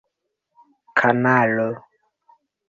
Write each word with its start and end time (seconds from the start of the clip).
kanalo 0.97 1.69